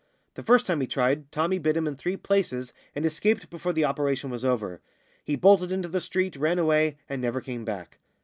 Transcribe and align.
The 0.33 0.41
first 0.41 0.65
time 0.65 0.81
he 0.81 0.87
tried 0.87 1.31
Tommy 1.31 1.59
bit 1.59 1.77
him 1.77 1.85
in 1.85 1.95
three 1.95 2.17
places, 2.17 2.73
and 2.95 3.05
escaped 3.05 3.51
before 3.51 3.71
the 3.71 3.85
operation 3.85 4.31
was 4.31 4.43
over. 4.43 4.81
He 5.23 5.35
bolted 5.35 5.71
into 5.71 5.89
the 5.89 6.01
street, 6.01 6.35
ran 6.35 6.57
away, 6.57 6.97
and 7.07 7.21
never 7.21 7.39
came 7.39 7.63
back. 7.65 7.99